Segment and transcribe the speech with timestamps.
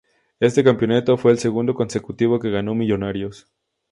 [0.39, 3.47] Este campeonato fue el segundo consecutivo que ganó Millonarios.